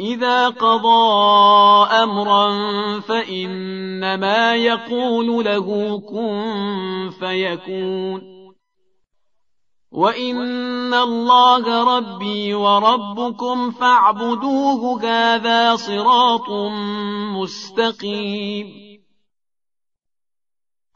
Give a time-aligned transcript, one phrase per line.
[0.00, 2.50] إذا قضى أمرا
[3.00, 8.32] فإنما يقول له كن فيكون.
[9.92, 16.50] وإن الله ربي وربكم فاعبدوه هذا صراط
[17.36, 18.91] مستقيم.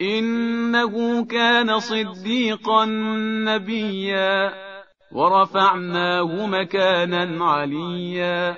[0.00, 2.84] إنه كان صديقا
[3.44, 4.52] نبيا
[5.12, 8.56] ورفعناه مكانا عليا.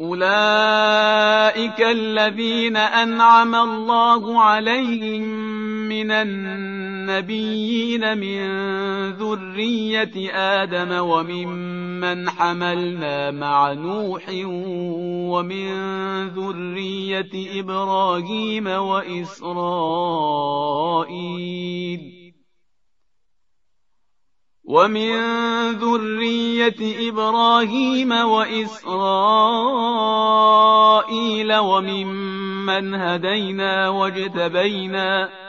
[0.00, 5.55] أولئك الذين أنعم الله عليهم
[5.96, 8.40] من النبيين من
[9.10, 14.28] ذرية آدم وممن حملنا مع نوح
[15.32, 15.68] ومن
[16.28, 19.52] ذرية إبراهيم وإسرائيل
[24.64, 25.12] ومن
[25.72, 28.86] ذرية إبراهيم وإسرائيل
[31.56, 35.45] وممن هدينا واجتبينا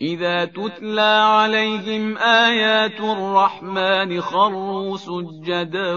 [0.00, 5.96] إذا تتلى عليهم آيات الرحمن خروا سجدا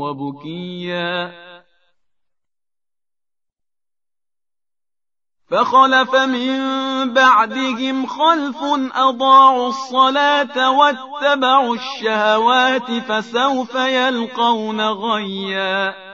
[0.00, 1.32] وبكيا.
[5.50, 6.58] فخلف من
[7.14, 8.56] بعدهم خلف
[8.94, 16.13] أضاعوا الصلاة واتبعوا الشهوات فسوف يلقون غيا.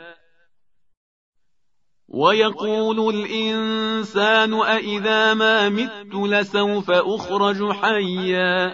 [2.13, 8.73] ويقول الإنسان أإذا ما مت لسوف أخرج حيا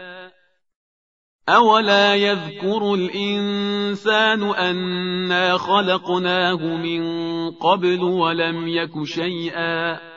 [1.49, 7.01] أولا يذكر الإنسان أنا خلقناه من
[7.51, 10.16] قبل ولم يك شيئا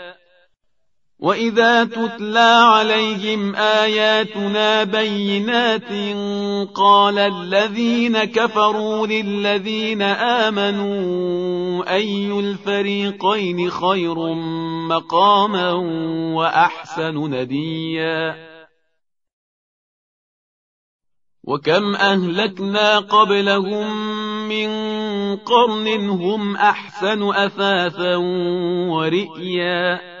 [1.21, 5.89] واذا تتلى عليهم اياتنا بينات
[6.75, 14.33] قال الذين كفروا للذين امنوا اي الفريقين خير
[14.89, 15.71] مقاما
[16.35, 18.35] واحسن نديا
[21.43, 23.87] وكم اهلكنا قبلهم
[24.47, 24.69] من
[25.37, 28.15] قرن هم احسن اثاثا
[28.89, 30.20] ورئيا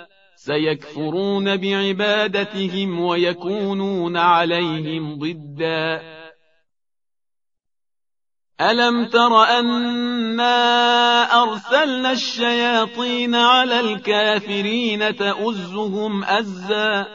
[0.45, 6.01] سيكفرون بعبادتهم ويكونون عليهم ضدا.
[8.61, 10.53] ألم تر أنا
[11.43, 17.05] أرسلنا الشياطين على الكافرين تؤزهم أزا؟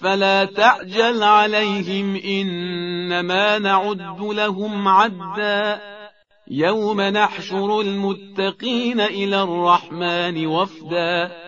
[0.00, 5.80] فلا تعجل عليهم إنما نعد لهم عدا.
[6.50, 11.47] يوم نحشر المتقين إلى الرحمن وفدا.